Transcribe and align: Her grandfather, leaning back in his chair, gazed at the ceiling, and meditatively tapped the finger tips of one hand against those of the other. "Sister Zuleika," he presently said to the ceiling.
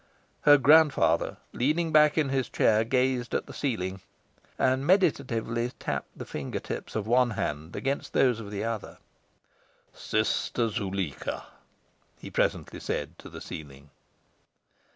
Her 0.49 0.57
grandfather, 0.57 1.37
leaning 1.53 1.91
back 1.91 2.17
in 2.17 2.29
his 2.29 2.49
chair, 2.49 2.83
gazed 2.83 3.35
at 3.35 3.45
the 3.45 3.53
ceiling, 3.53 4.01
and 4.57 4.83
meditatively 4.83 5.69
tapped 5.77 6.17
the 6.17 6.25
finger 6.25 6.57
tips 6.59 6.95
of 6.95 7.05
one 7.05 7.29
hand 7.37 7.75
against 7.75 8.13
those 8.13 8.39
of 8.39 8.49
the 8.49 8.63
other. 8.63 8.97
"Sister 9.93 10.69
Zuleika," 10.69 11.43
he 12.19 12.31
presently 12.31 12.79
said 12.79 13.15
to 13.19 13.29
the 13.29 13.41
ceiling. 13.41 13.91